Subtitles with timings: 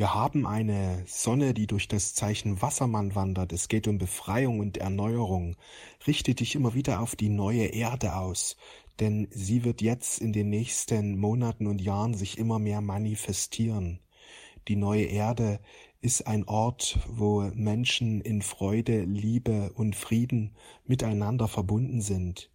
[0.00, 3.52] Wir haben eine Sonne, die durch das Zeichen Wassermann wandert.
[3.52, 5.56] Es geht um Befreiung und Erneuerung.
[6.06, 8.56] Richte dich immer wieder auf die neue Erde aus,
[8.98, 14.00] denn sie wird jetzt in den nächsten Monaten und Jahren sich immer mehr manifestieren.
[14.68, 15.60] Die neue Erde
[16.00, 20.56] ist ein Ort, wo Menschen in Freude, Liebe und Frieden
[20.86, 22.50] miteinander verbunden sind.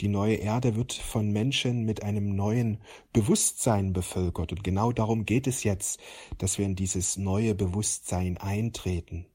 [0.00, 2.78] Die neue Erde wird von Menschen mit einem neuen
[3.12, 4.52] Bewusstsein bevölkert.
[4.52, 6.00] Und genau darum geht es jetzt,
[6.38, 9.26] dass wir in dieses neue Bewusstsein eintreten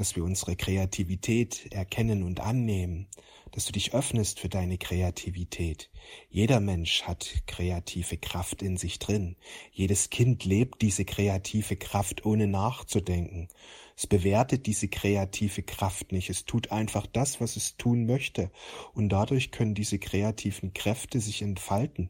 [0.00, 3.06] dass wir unsere Kreativität erkennen und annehmen,
[3.50, 5.90] dass du dich öffnest für deine Kreativität.
[6.30, 9.36] Jeder Mensch hat kreative Kraft in sich drin.
[9.70, 13.48] Jedes Kind lebt diese kreative Kraft ohne nachzudenken.
[13.94, 16.30] Es bewertet diese kreative Kraft nicht.
[16.30, 18.50] Es tut einfach das, was es tun möchte.
[18.94, 22.08] Und dadurch können diese kreativen Kräfte sich entfalten.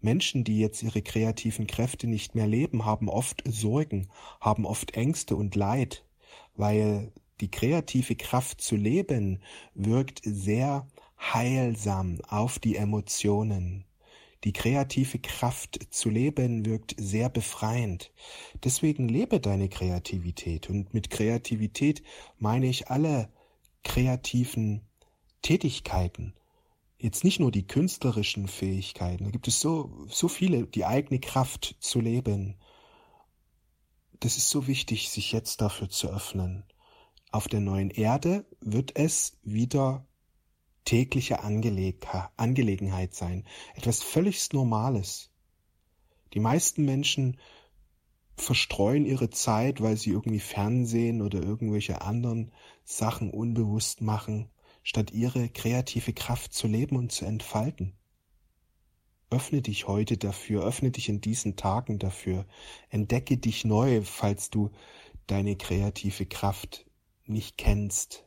[0.00, 4.08] Menschen, die jetzt ihre kreativen Kräfte nicht mehr leben, haben oft Sorgen,
[4.40, 6.02] haben oft Ängste und Leid
[6.56, 9.40] weil die kreative Kraft zu leben
[9.74, 10.86] wirkt sehr
[11.18, 13.84] heilsam auf die Emotionen.
[14.44, 18.12] Die kreative Kraft zu leben wirkt sehr befreiend.
[18.62, 20.70] Deswegen lebe deine Kreativität.
[20.70, 22.02] Und mit Kreativität
[22.38, 23.28] meine ich alle
[23.82, 24.82] kreativen
[25.42, 26.34] Tätigkeiten.
[26.98, 29.24] Jetzt nicht nur die künstlerischen Fähigkeiten.
[29.24, 32.56] Da gibt es so, so viele, die eigene Kraft zu leben
[34.20, 36.64] das ist so wichtig, sich jetzt dafür zu öffnen.
[37.32, 40.06] Auf der neuen Erde wird es wieder
[40.84, 45.30] tägliche Angeleg Angelegenheit sein, etwas völlig Normales.
[46.32, 47.38] Die meisten Menschen
[48.36, 52.52] verstreuen ihre Zeit, weil sie irgendwie Fernsehen oder irgendwelche anderen
[52.84, 54.50] Sachen unbewusst machen,
[54.82, 57.94] statt ihre kreative Kraft zu leben und zu entfalten.
[59.36, 62.46] Öffne dich heute dafür, öffne dich in diesen Tagen dafür,
[62.88, 64.70] entdecke dich neu, falls du
[65.26, 66.86] deine kreative Kraft
[67.26, 68.24] nicht kennst.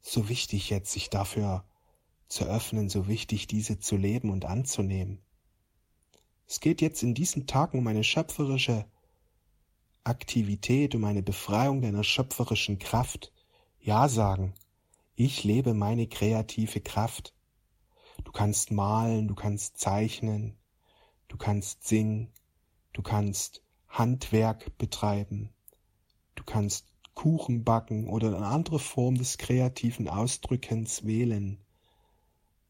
[0.00, 1.64] So wichtig jetzt, sich dafür
[2.28, 5.18] zu öffnen, so wichtig, diese zu leben und anzunehmen.
[6.46, 8.86] Es geht jetzt in diesen Tagen um eine schöpferische
[10.04, 13.32] Aktivität, um eine Befreiung deiner schöpferischen Kraft.
[13.80, 14.54] Ja sagen,
[15.16, 17.34] ich lebe meine kreative Kraft.
[18.32, 20.56] Du kannst malen, du kannst zeichnen,
[21.28, 22.32] du kannst singen,
[22.94, 25.50] du kannst Handwerk betreiben,
[26.34, 31.58] du kannst Kuchen backen oder eine andere Form des kreativen Ausdrückens wählen.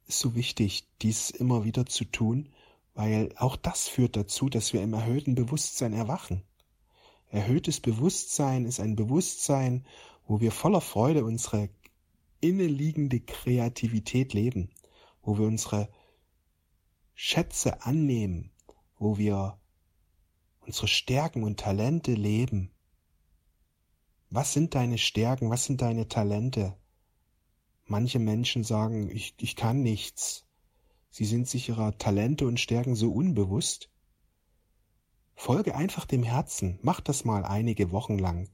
[0.09, 2.49] Ist so wichtig, dies immer wieder zu tun,
[2.95, 6.43] weil auch das führt dazu, dass wir im erhöhten Bewusstsein erwachen.
[7.29, 9.87] Erhöhtes Bewusstsein ist ein Bewusstsein,
[10.27, 11.69] wo wir voller Freude unsere
[12.41, 14.69] inneliegende Kreativität leben
[15.23, 15.89] wo wir unsere
[17.15, 18.53] Schätze annehmen,
[18.99, 19.59] wo wir
[20.61, 22.73] unsere Stärken und Talente leben.
[24.31, 26.77] Was sind deine Stärken, was sind deine Talente?
[27.85, 30.47] Manche Menschen sagen, ich, ich kann nichts.
[31.11, 33.91] Sie sind sich ihrer Talente und Stärken so unbewusst.
[35.35, 38.49] Folge einfach dem Herzen, mach das mal einige Wochen lang,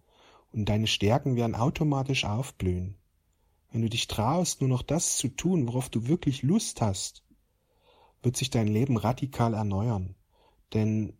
[0.50, 2.96] und deine Stärken werden automatisch aufblühen.
[3.70, 7.22] Wenn du dich traust, nur noch das zu tun, worauf du wirklich Lust hast,
[8.22, 10.14] wird sich dein Leben radikal erneuern.
[10.72, 11.12] Denn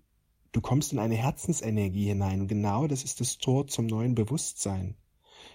[0.53, 2.41] du kommst in eine Herzensenergie hinein.
[2.41, 4.97] Und genau das ist das Tor zum neuen Bewusstsein.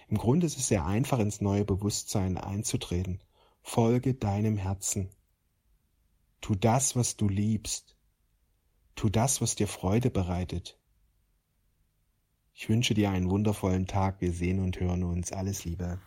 [0.08, 3.20] Im Grunde ist es sehr einfach, ins neue Bewusstsein einzutreten.
[3.62, 5.10] Folge deinem Herzen.
[6.40, 7.96] Tu das, was du liebst.
[8.94, 10.78] Tu das, was dir Freude bereitet.
[12.52, 14.20] Ich wünsche dir einen wundervollen Tag.
[14.20, 15.32] Wir sehen und hören uns.
[15.32, 16.00] Alles Liebe.